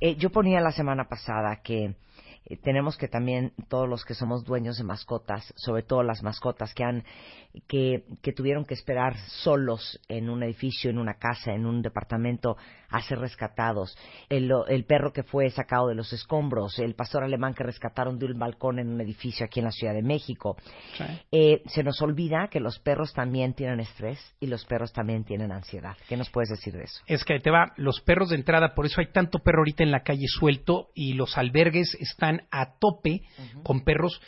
Eh, 0.00 0.16
yo 0.16 0.30
ponía 0.30 0.60
la 0.60 0.72
semana 0.72 1.04
pasada 1.08 1.60
que 1.62 1.94
eh, 2.48 2.56
tenemos 2.56 2.96
que 2.96 3.08
también 3.08 3.52
todos 3.68 3.88
los 3.88 4.04
que 4.04 4.14
somos 4.14 4.44
dueños 4.44 4.78
de 4.78 4.84
mascotas, 4.84 5.52
sobre 5.56 5.82
todo 5.82 6.02
las 6.02 6.22
mascotas 6.22 6.74
que 6.74 6.82
han 6.82 7.04
que, 7.66 8.04
que 8.22 8.32
tuvieron 8.32 8.64
que 8.64 8.74
esperar 8.74 9.16
solos 9.42 10.00
en 10.08 10.30
un 10.30 10.42
edificio, 10.42 10.90
en 10.90 10.98
una 10.98 11.14
casa, 11.14 11.52
en 11.52 11.66
un 11.66 11.82
departamento 11.82 12.56
a 12.90 13.02
ser 13.02 13.18
rescatados, 13.18 13.96
el, 14.28 14.50
el 14.68 14.84
perro 14.84 15.12
que 15.12 15.22
fue 15.22 15.50
sacado 15.50 15.88
de 15.88 15.94
los 15.94 16.12
escombros, 16.12 16.78
el 16.78 16.94
pastor 16.94 17.22
alemán 17.22 17.54
que 17.54 17.62
rescataron 17.62 18.18
de 18.18 18.26
un 18.26 18.38
balcón 18.38 18.78
en 18.78 18.88
un 18.88 19.00
edificio 19.00 19.44
aquí 19.44 19.60
en 19.60 19.66
la 19.66 19.72
Ciudad 19.72 19.92
de 19.92 20.02
México. 20.02 20.56
Sí. 20.96 21.04
Eh, 21.30 21.62
se 21.66 21.82
nos 21.82 22.00
olvida 22.00 22.48
que 22.50 22.60
los 22.60 22.78
perros 22.78 23.12
también 23.12 23.52
tienen 23.54 23.80
estrés 23.80 24.18
y 24.40 24.46
los 24.46 24.64
perros 24.64 24.92
también 24.92 25.24
tienen 25.24 25.52
ansiedad. 25.52 25.96
¿Qué 26.08 26.16
nos 26.16 26.30
puedes 26.30 26.48
decir 26.48 26.72
de 26.74 26.84
eso? 26.84 27.02
Es 27.06 27.24
que 27.24 27.38
te 27.40 27.50
va, 27.50 27.72
los 27.76 28.00
perros 28.00 28.30
de 28.30 28.36
entrada, 28.36 28.74
por 28.74 28.86
eso 28.86 29.00
hay 29.00 29.12
tanto 29.12 29.40
perro 29.40 29.58
ahorita 29.58 29.82
en 29.82 29.90
la 29.90 30.02
calle 30.02 30.26
suelto 30.26 30.88
y 30.94 31.12
los 31.12 31.36
albergues 31.36 31.94
están 32.00 32.42
a 32.50 32.78
tope 32.78 33.22
con 33.62 33.84
perros 33.84 34.20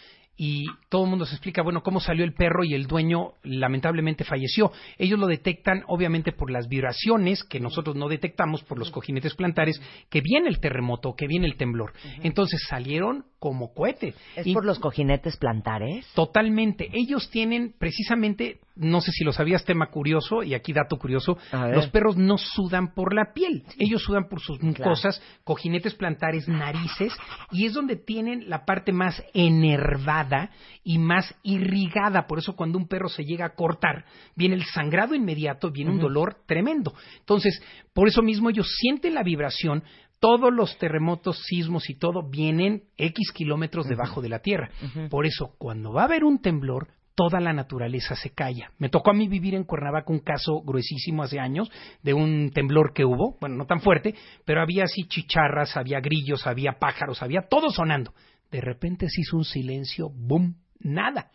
y 0.42 0.64
todo 0.88 1.04
el 1.04 1.11
mundo 1.11 1.26
se 1.26 1.35
explica, 1.35 1.61
bueno, 1.61 1.82
cómo 1.82 2.00
salió 2.00 2.25
el 2.25 2.32
perro 2.32 2.64
y 2.64 2.73
el 2.73 2.87
dueño 2.87 3.35
lamentablemente 3.42 4.25
falleció. 4.25 4.73
Ellos 4.97 5.18
lo 5.18 5.26
detectan 5.26 5.85
obviamente 5.87 6.32
por 6.32 6.50
las 6.50 6.66
vibraciones 6.66 7.44
que 7.44 7.61
nosotros 7.61 7.94
no 7.94 8.09
detectamos 8.09 8.62
por 8.62 8.78
los 8.78 8.90
cojinetes 8.90 9.35
plantares, 9.35 9.78
que 10.09 10.23
viene 10.23 10.49
el 10.49 10.59
terremoto, 10.59 11.14
que 11.14 11.26
viene 11.26 11.47
el 11.47 11.59
temblor. 11.59 11.92
Entonces 12.23 12.62
salieron 12.66 13.26
como 13.40 13.73
cohete. 13.73 14.14
¿Es 14.37 14.47
Y- 14.47 14.52
por 14.52 14.66
los 14.66 14.78
cojinetes 14.78 15.38
plantares? 15.38 16.06
Totalmente. 16.14 16.90
Ellos 16.92 17.30
tienen 17.30 17.75
precisamente, 17.76 18.61
no 18.76 19.00
sé 19.00 19.11
si 19.12 19.25
lo 19.25 19.32
sabías, 19.32 19.64
tema 19.64 19.87
curioso, 19.87 20.42
y 20.42 20.52
aquí 20.54 20.75
dato 20.75 20.99
curioso, 20.99 21.38
los 21.73 21.88
perros 21.88 22.18
no 22.18 22.37
sudan 22.37 22.92
por 22.94 23.14
la 23.14 23.32
piel, 23.32 23.64
ellos 23.78 24.02
sudan 24.02 24.28
por 24.28 24.40
sus 24.40 24.62
mucosas, 24.62 25.23
cojinetes 25.42 25.94
plantares, 25.94 26.47
narices, 26.49 27.14
y 27.50 27.64
es 27.64 27.73
donde 27.73 27.97
tienen 27.97 28.49
la 28.50 28.66
parte 28.66 28.92
más 28.92 29.23
enervada 29.32 30.50
y 30.85 30.99
más 30.99 31.35
irrigada. 31.42 32.26
Por 32.26 32.38
eso 32.38 32.54
cuando 32.54 32.76
un 32.76 32.88
perro 32.88 33.09
se 33.09 33.25
llega 33.25 33.47
a 33.47 33.54
cortar, 33.54 34.04
viene 34.37 34.54
el 34.54 34.64
sangrado 34.64 35.14
inmediato, 35.14 35.70
viene 35.70 35.92
un 35.92 35.99
dolor 35.99 36.37
tremendo. 36.47 36.92
Entonces, 37.20 37.62
por 37.94 38.06
eso 38.06 38.20
mismo 38.20 38.50
ellos 38.50 38.68
sienten 38.78 39.14
la 39.14 39.23
vibración, 39.23 39.82
todos 40.20 40.52
los 40.52 40.76
terremotos, 40.78 41.42
sismos 41.46 41.88
y 41.90 41.94
todo 41.94 42.22
vienen 42.22 42.84
X 42.96 43.32
kilómetros 43.32 43.88
debajo 43.88 44.20
de 44.20 44.28
la 44.28 44.40
tierra. 44.40 44.70
Por 45.08 45.26
eso, 45.26 45.54
cuando 45.58 45.92
va 45.92 46.02
a 46.02 46.04
haber 46.04 46.24
un 46.24 46.40
temblor, 46.40 46.88
toda 47.14 47.40
la 47.40 47.52
naturaleza 47.52 48.14
se 48.14 48.30
calla. 48.30 48.70
Me 48.78 48.88
tocó 48.88 49.10
a 49.10 49.14
mí 49.14 49.28
vivir 49.28 49.54
en 49.54 49.64
Cuernavaca 49.64 50.12
un 50.12 50.20
caso 50.20 50.62
gruesísimo 50.62 51.22
hace 51.22 51.40
años 51.40 51.70
de 52.02 52.14
un 52.14 52.50
temblor 52.54 52.92
que 52.94 53.04
hubo, 53.04 53.36
bueno, 53.40 53.56
no 53.56 53.66
tan 53.66 53.80
fuerte, 53.80 54.14
pero 54.44 54.62
había 54.62 54.84
así 54.84 55.04
chicharras, 55.08 55.76
había 55.76 56.00
grillos, 56.00 56.46
había 56.46 56.78
pájaros, 56.78 57.22
había 57.22 57.42
todo 57.42 57.70
sonando. 57.70 58.12
De 58.50 58.60
repente 58.60 59.08
se 59.08 59.22
hizo 59.22 59.36
un 59.36 59.44
silencio, 59.44 60.10
boom, 60.14 60.56
nada. 60.78 61.30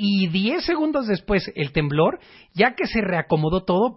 Y 0.00 0.28
diez 0.28 0.64
segundos 0.64 1.08
después, 1.08 1.50
el 1.56 1.72
temblor, 1.72 2.20
ya 2.54 2.76
que 2.76 2.86
se 2.86 3.00
reacomodó 3.00 3.64
todo, 3.64 3.96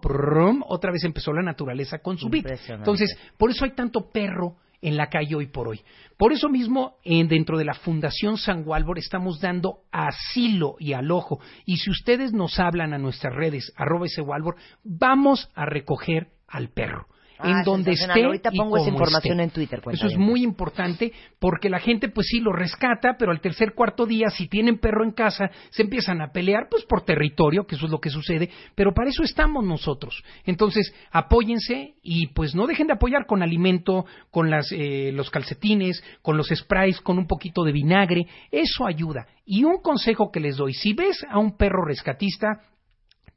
otra 0.66 0.90
vez 0.90 1.04
empezó 1.04 1.32
la 1.32 1.42
naturaleza 1.42 2.00
con 2.00 2.18
su 2.18 2.28
beat. 2.28 2.44
Entonces, 2.80 3.16
por 3.38 3.50
eso 3.50 3.64
hay 3.64 3.70
tanto 3.76 4.10
perro 4.10 4.56
en 4.80 4.96
la 4.96 5.06
calle 5.06 5.36
hoy 5.36 5.46
por 5.46 5.68
hoy. 5.68 5.80
Por 6.18 6.32
eso 6.32 6.48
mismo, 6.48 6.96
en- 7.04 7.28
dentro 7.28 7.56
de 7.56 7.64
la 7.64 7.74
Fundación 7.74 8.36
San 8.36 8.64
Gualbor 8.64 8.98
estamos 8.98 9.40
dando 9.40 9.82
asilo 9.92 10.74
y 10.80 10.92
alojo. 10.92 11.38
Y 11.66 11.76
si 11.76 11.90
ustedes 11.90 12.32
nos 12.32 12.58
hablan 12.58 12.92
a 12.92 12.98
nuestras 12.98 13.32
redes, 13.32 13.72
arroba 13.76 14.06
ese 14.06 14.22
Gualbor, 14.22 14.56
vamos 14.82 15.48
a 15.54 15.66
recoger 15.66 16.32
al 16.48 16.68
perro. 16.70 17.06
Ah, 17.38 17.50
en 17.50 17.64
donde 17.64 17.92
esté. 17.92 18.24
Ahorita 18.24 18.50
y 18.52 18.56
pongo 18.56 18.76
esa 18.76 18.90
información 18.90 19.40
esté. 19.40 19.42
en 19.42 19.50
Twitter, 19.50 19.82
Eso 19.90 20.06
es 20.06 20.16
muy 20.16 20.42
importante 20.42 21.12
porque 21.38 21.68
la 21.68 21.80
gente, 21.80 22.08
pues 22.08 22.26
sí, 22.28 22.40
lo 22.40 22.52
rescata, 22.52 23.16
pero 23.18 23.32
al 23.32 23.40
tercer, 23.40 23.74
cuarto 23.74 24.06
día, 24.06 24.30
si 24.30 24.48
tienen 24.48 24.78
perro 24.78 25.04
en 25.04 25.12
casa, 25.12 25.50
se 25.70 25.82
empiezan 25.82 26.20
a 26.20 26.32
pelear, 26.32 26.68
pues 26.70 26.84
por 26.84 27.04
territorio, 27.04 27.64
que 27.66 27.76
eso 27.76 27.86
es 27.86 27.92
lo 27.92 28.00
que 28.00 28.10
sucede, 28.10 28.50
pero 28.74 28.92
para 28.92 29.10
eso 29.10 29.22
estamos 29.22 29.64
nosotros. 29.64 30.22
Entonces, 30.44 30.94
apóyense 31.10 31.94
y 32.02 32.28
pues 32.28 32.54
no 32.54 32.66
dejen 32.66 32.86
de 32.86 32.94
apoyar 32.94 33.26
con 33.26 33.42
alimento, 33.42 34.06
con 34.30 34.50
las, 34.50 34.70
eh, 34.72 35.10
los 35.12 35.30
calcetines, 35.30 36.02
con 36.22 36.36
los 36.36 36.48
sprays, 36.48 37.00
con 37.00 37.18
un 37.18 37.26
poquito 37.26 37.64
de 37.64 37.72
vinagre, 37.72 38.26
eso 38.50 38.86
ayuda. 38.86 39.26
Y 39.44 39.64
un 39.64 39.80
consejo 39.82 40.30
que 40.30 40.40
les 40.40 40.56
doy, 40.56 40.74
si 40.74 40.92
ves 40.92 41.24
a 41.28 41.38
un 41.38 41.56
perro 41.56 41.84
rescatista, 41.84 42.60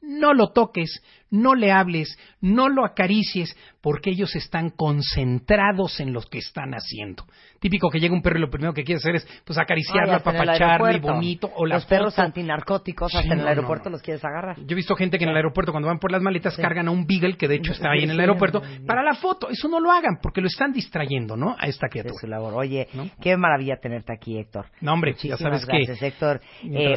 no 0.02 0.34
lo 0.34 0.52
toques, 0.52 1.02
no 1.32 1.56
le 1.56 1.72
hables, 1.72 2.18
no 2.42 2.70
lo 2.70 2.86
acaricies, 2.86 3.56
porque 3.82 4.10
ellos 4.12 4.36
están 4.36 4.70
concentrados 4.70 6.00
en 6.00 6.14
lo 6.14 6.22
que 6.22 6.40
están 6.40 6.72
haciendo. 6.74 7.26
Típico 7.60 7.90
que 7.90 8.00
llega 8.00 8.14
un 8.14 8.22
perro 8.22 8.38
y 8.38 8.42
lo 8.42 8.50
primero 8.50 8.74
que 8.74 8.84
quiere 8.84 8.98
hacer 8.98 9.16
es 9.16 9.28
pues 9.44 9.58
acariciarlo, 9.58 10.14
apapacharlo 10.14 11.00
bonito. 11.00 11.52
O 11.56 11.66
la 11.66 11.76
Los 11.76 11.86
perros 11.86 12.18
antinarcóticos, 12.20 13.12
Sí, 13.12 13.18
hasta 13.18 13.34
en 13.34 13.40
el 13.42 13.48
aeropuerto 13.48 13.90
no. 13.90 13.94
los 13.94 14.02
quieres 14.02 14.24
agarrar. 14.24 14.58
Yo 14.58 14.68
he 14.70 14.76
visto 14.76 14.96
gente 14.96 15.18
que 15.18 15.24
en 15.24 15.32
el 15.32 15.36
aeropuerto 15.36 15.72
cuando 15.72 15.88
van 15.88 16.00
por 16.00 16.12
las 16.12 16.22
maletas 16.22 16.56
cargan 16.58 16.88
a 16.88 16.92
un 16.92 17.06
beagle 17.06 17.38
que 17.38 17.48
de 17.48 17.56
hecho 17.56 17.72
está 17.72 17.92
ahí 17.92 18.04
en 18.04 18.12
el 18.12 18.20
aeropuerto 18.20 18.62
para 18.86 19.04
la 19.04 19.16
foto. 19.16 19.50
Eso 19.50 19.68
no 19.68 19.80
lo 19.80 19.92
hagan 19.92 20.20
porque 20.22 20.42
lo 20.42 20.48
están 20.48 20.72
distrayendo, 20.72 21.36
¿no? 21.36 21.56
A 21.60 21.68
esta 21.68 21.88
de 21.88 21.92
criatura. 21.92 22.16
su 22.20 22.28
labor. 22.28 22.54
Oye, 22.56 22.88
¿No? 22.94 23.10
qué 23.22 23.36
maravilla 23.38 23.78
tenerte 23.78 24.14
aquí, 24.14 24.38
Héctor. 24.38 24.68
No, 24.82 24.94
hombre, 24.94 25.12
Muchísimas 25.12 25.40
ya 25.40 25.46
sabes 25.46 25.66
que 25.66 25.78
gracias, 25.78 26.02
Héctor. 26.02 26.42
Eh, 26.64 26.96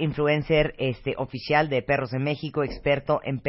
influencer 0.00 0.74
este, 0.78 1.14
oficial 1.16 1.68
de 1.68 1.82
Perros 1.82 2.10
de 2.10 2.18
México, 2.18 2.62
experto 2.62 3.20
en 3.24 3.40
perros 3.40 3.47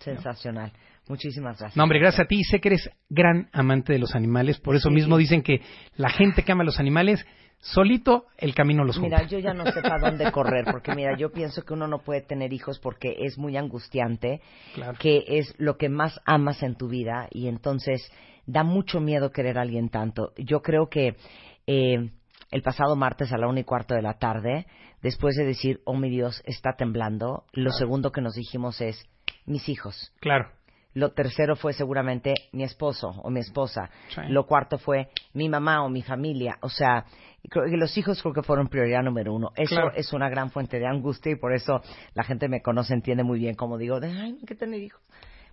Sensacional. 0.00 0.72
Muchísimas 1.08 1.58
gracias. 1.58 1.76
No, 1.76 1.84
hombre, 1.84 2.00
gracias 2.00 2.24
a 2.24 2.28
ti. 2.28 2.42
Sé 2.42 2.60
que 2.60 2.68
eres 2.68 2.90
gran 3.08 3.48
amante 3.52 3.92
de 3.92 4.00
los 4.00 4.14
animales. 4.16 4.58
Por 4.58 4.74
eso 4.74 4.90
mismo 4.90 5.16
dicen 5.16 5.42
que 5.42 5.60
la 5.96 6.10
gente 6.10 6.42
que 6.42 6.50
ama 6.50 6.62
a 6.62 6.66
los 6.66 6.80
animales, 6.80 7.24
solito 7.60 8.26
el 8.38 8.54
camino 8.54 8.84
los 8.84 8.96
junta. 8.98 9.16
Mira, 9.18 9.28
yo 9.28 9.38
ya 9.38 9.54
no 9.54 9.64
sé 9.66 9.82
para 9.82 9.98
dónde 10.10 10.30
correr, 10.32 10.64
porque 10.70 10.94
mira, 10.94 11.16
yo 11.16 11.32
pienso 11.32 11.62
que 11.64 11.74
uno 11.74 11.86
no 11.88 11.98
puede 12.00 12.20
tener 12.22 12.52
hijos 12.52 12.78
porque 12.78 13.16
es 13.20 13.38
muy 13.38 13.56
angustiante, 13.56 14.40
Claro. 14.74 14.96
que 14.98 15.24
es 15.26 15.54
lo 15.58 15.76
que 15.76 15.88
más 15.88 16.20
amas 16.24 16.62
en 16.62 16.76
tu 16.76 16.88
vida 16.88 17.28
y 17.30 17.48
entonces 17.48 18.10
da 18.46 18.62
mucho 18.62 19.00
miedo 19.00 19.30
querer 19.30 19.58
a 19.58 19.62
alguien 19.62 19.88
tanto. 19.88 20.32
Yo 20.36 20.62
creo 20.62 20.88
que 20.88 21.16
eh, 21.66 22.10
el 22.50 22.62
pasado 22.62 22.94
martes 22.96 23.32
a 23.32 23.38
la 23.38 23.48
una 23.48 23.60
y 23.60 23.64
cuarto 23.64 23.94
de 23.94 24.02
la 24.02 24.14
tarde, 24.18 24.66
después 25.02 25.34
de 25.36 25.44
decir, 25.44 25.80
oh 25.84 25.94
mi 25.96 26.08
Dios, 26.08 26.42
está 26.46 26.74
temblando, 26.76 27.44
lo 27.52 27.72
segundo 27.72 28.12
que 28.12 28.20
nos 28.20 28.34
dijimos 28.34 28.80
es, 28.80 29.04
mis 29.46 29.68
hijos. 29.68 30.12
Claro. 30.20 30.50
Lo 30.94 31.10
tercero 31.12 31.56
fue 31.56 31.74
seguramente 31.74 32.32
mi 32.52 32.62
esposo 32.62 33.08
o 33.08 33.28
mi 33.30 33.40
esposa. 33.40 33.90
Sí. 34.08 34.22
Lo 34.28 34.46
cuarto 34.46 34.78
fue 34.78 35.08
mi 35.34 35.46
mamá 35.48 35.84
o 35.84 35.90
mi 35.90 36.00
familia. 36.02 36.56
O 36.62 36.70
sea, 36.70 37.04
creo 37.48 37.64
que 37.66 37.76
los 37.76 37.96
hijos 37.98 38.20
creo 38.22 38.34
que 38.34 38.42
fueron 38.42 38.68
prioridad 38.68 39.02
número 39.02 39.34
uno. 39.34 39.50
Eso 39.56 39.74
Claro. 39.74 39.92
es 39.94 40.12
una 40.12 40.28
gran 40.28 40.50
fuente 40.50 40.78
de 40.78 40.86
angustia 40.86 41.32
y 41.32 41.36
por 41.36 41.52
eso 41.54 41.80
la 42.14 42.24
gente 42.24 42.48
me 42.48 42.60
conoce, 42.62 42.94
entiende 42.94 43.22
muy 43.24 43.38
bien 43.38 43.54
cómo 43.54 43.78
digo, 43.78 44.00
de, 44.00 44.08
ay, 44.08 44.32
no 44.32 44.38
hay 44.40 44.46
que 44.46 44.54
tener 44.54 44.80
hijos. 44.82 45.00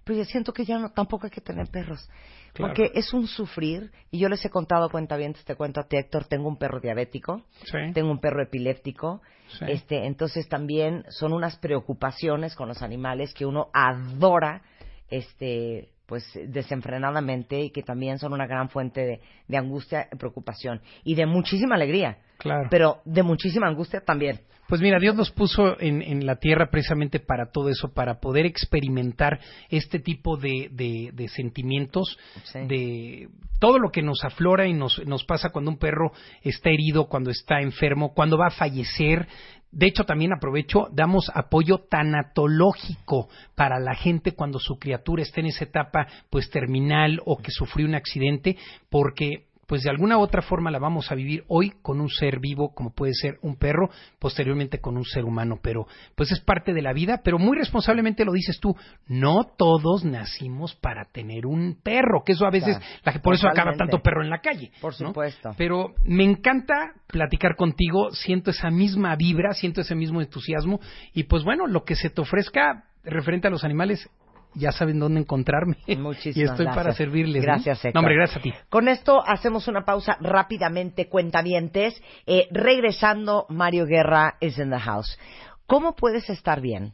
Pero 0.03 0.19
yo 0.19 0.25
siento 0.25 0.51
que 0.51 0.65
ya 0.65 0.79
no, 0.79 0.89
tampoco 0.91 1.27
hay 1.27 1.31
que 1.31 1.39
tener 1.39 1.67
perros. 1.69 2.09
Claro. 2.53 2.73
Porque 2.73 2.91
es 2.93 3.13
un 3.13 3.25
sufrir. 3.25 3.89
Y 4.11 4.19
yo 4.19 4.27
les 4.27 4.43
he 4.43 4.49
contado 4.49 4.89
cuentavientes, 4.89 5.45
te 5.45 5.55
cuento 5.55 5.79
a 5.79 5.85
ti, 5.87 5.95
Héctor, 5.95 6.25
tengo 6.25 6.49
un 6.49 6.57
perro 6.57 6.81
diabético, 6.81 7.43
Sí. 7.63 7.77
tengo 7.93 8.11
un 8.11 8.19
perro 8.19 8.43
epiléptico. 8.43 9.21
Sí. 9.59 9.65
Este, 9.69 10.05
entonces 10.05 10.49
también 10.49 11.05
son 11.09 11.31
unas 11.31 11.57
preocupaciones 11.57 12.53
con 12.55 12.67
los 12.67 12.81
animales 12.81 13.33
que 13.33 13.45
uno 13.45 13.69
adora 13.73 14.61
este 15.09 15.89
pues 16.13 16.39
desenfrenadamente 16.45 17.59
y 17.59 17.71
que 17.71 17.81
también 17.81 18.19
son 18.19 18.33
una 18.33 18.45
gran 18.45 18.69
fuente 18.69 19.01
de, 19.03 19.21
de 19.47 19.57
angustia 19.57 20.07
preocupación 20.19 20.79
y 21.03 21.15
de 21.15 21.25
muchísima 21.25 21.73
alegría 21.73 22.19
Claro. 22.43 22.67
pero 22.69 22.97
de 23.05 23.23
muchísima 23.23 23.67
angustia 23.67 24.01
también 24.05 24.39
Pues 24.67 24.79
mira, 24.81 24.97
Dios 24.99 25.15
nos 25.15 25.29
puso 25.31 25.79
en, 25.79 26.01
en 26.01 26.25
la 26.25 26.37
tierra 26.37 26.69
precisamente 26.71 27.19
para 27.19 27.51
todo 27.51 27.69
eso, 27.69 27.93
para 27.93 28.19
poder 28.19 28.45
experimentar 28.45 29.39
este 29.69 29.99
tipo 29.99 30.37
de, 30.37 30.69
de- 30.71 31.11
de 31.13 31.27
sentimientos, 31.27 32.17
Sí. 32.45 32.59
de 32.67 33.29
todo 33.59 33.77
lo 33.77 33.89
que 33.91 34.01
nos 34.01 34.23
aflora 34.23 34.65
y 34.65 34.73
nos, 34.73 35.05
nos 35.05 35.25
pasa 35.25 35.49
cuando 35.49 35.69
un 35.71 35.77
perro 35.77 36.11
está 36.41 36.69
herido, 36.69 37.07
cuando 37.07 37.29
está 37.29 37.61
enfermo, 37.61 38.13
cuando 38.13 38.37
va 38.37 38.47
a 38.47 38.51
fallecer. 38.51 39.27
De 39.71 39.85
hecho, 39.87 40.05
también 40.05 40.31
aprovecho, 40.33 40.87
damos 40.93 41.29
apoyo 41.35 41.79
tanatológico 41.89 43.29
para 43.55 43.79
la 43.79 43.95
gente 43.95 44.33
cuando 44.33 44.59
su 44.59 44.77
criatura 44.77 45.23
está 45.23 45.39
en 45.41 45.47
esa 45.47 45.65
etapa 45.65 46.07
pues 46.29 46.49
terminal 46.49 47.21
o 47.25 47.37
que 47.37 47.51
sufrió 47.51 47.85
un 47.87 47.95
accidente, 47.95 48.57
porque 48.89 49.45
pues 49.73 49.81
de 49.81 49.89
alguna 49.89 50.19
u 50.19 50.21
otra 50.21 50.43
forma 50.43 50.69
la 50.69 50.77
vamos 50.77 51.11
a 51.11 51.15
vivir 51.15 51.45
hoy 51.47 51.73
con 51.81 51.99
un 51.99 52.07
ser 52.07 52.39
vivo 52.39 52.75
como 52.75 52.91
puede 52.91 53.15
ser 53.15 53.39
un 53.41 53.55
perro, 53.55 53.89
posteriormente 54.19 54.79
con 54.79 54.97
un 54.97 55.03
ser 55.03 55.25
humano, 55.25 55.57
pero 55.63 55.87
pues 56.13 56.31
es 56.31 56.41
parte 56.41 56.75
de 56.75 56.83
la 56.83 56.93
vida, 56.93 57.21
pero 57.23 57.39
muy 57.39 57.57
responsablemente 57.57 58.23
lo 58.23 58.33
dices 58.33 58.59
tú, 58.59 58.75
no 59.07 59.45
todos 59.57 60.05
nacimos 60.05 60.75
para 60.75 61.05
tener 61.05 61.47
un 61.47 61.79
perro, 61.81 62.21
que 62.23 62.33
eso 62.33 62.45
a 62.45 62.51
veces, 62.51 62.77
Claro, 62.77 63.17
la, 63.17 63.21
por 63.23 63.33
eso 63.33 63.47
acaba 63.47 63.73
tanto 63.73 63.97
perro 63.97 64.21
en 64.21 64.29
la 64.29 64.41
calle. 64.41 64.71
Por 64.79 64.93
¿no? 65.01 65.07
supuesto. 65.07 65.55
Pero 65.57 65.95
me 66.05 66.23
encanta 66.23 66.93
platicar 67.07 67.55
contigo, 67.55 68.11
siento 68.11 68.51
esa 68.51 68.69
misma 68.69 69.15
vibra, 69.15 69.53
siento 69.53 69.81
ese 69.81 69.95
mismo 69.95 70.21
entusiasmo 70.21 70.81
y 71.15 71.23
pues 71.23 71.43
bueno, 71.43 71.65
lo 71.65 71.83
que 71.83 71.95
se 71.95 72.11
te 72.11 72.21
ofrezca 72.21 72.83
referente 73.03 73.47
a 73.47 73.49
los 73.49 73.63
animales, 73.63 74.07
ya 74.55 74.71
saben 74.71 74.99
dónde 74.99 75.21
encontrarme. 75.21 75.77
Muchísimas 75.97 76.37
y 76.37 76.43
estoy 76.43 76.65
gracias. 76.65 76.75
para 76.83 76.93
servirles. 76.95 77.41
¿no? 77.41 77.47
Gracias, 77.47 77.77
Héctor. 77.85 77.93
No, 77.95 77.99
hombre, 77.99 78.15
gracias 78.15 78.37
a 78.37 78.41
ti. 78.41 78.53
Con 78.69 78.87
esto 78.87 79.23
hacemos 79.25 79.67
una 79.67 79.85
pausa 79.85 80.17
rápidamente, 80.21 81.07
cuentavientes. 81.09 82.01
Eh, 82.25 82.47
regresando, 82.51 83.45
Mario 83.49 83.85
Guerra 83.85 84.35
is 84.39 84.57
in 84.57 84.69
the 84.69 84.79
house. 84.79 85.17
¿Cómo 85.65 85.95
puedes 85.95 86.29
estar 86.29 86.61
bien 86.61 86.93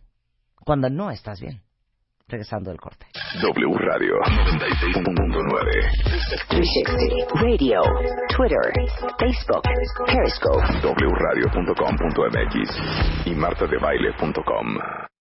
cuando 0.64 0.90
no 0.90 1.12
estás 1.12 1.42
bien? 1.42 1.62
Regresando 2.28 2.70
del 2.70 2.80
corte. 2.80 3.08
W 3.42 3.78
Radio 3.80 4.14
96.9. 4.22 6.00
360 6.48 7.42
Radio, 7.42 7.82
Twitter, 8.36 8.72
Facebook, 9.18 9.64
Periscope. 10.06 10.62
wradio.com.mx 11.10 12.56
y 13.26 13.32
martadebaile.com. 13.34 15.19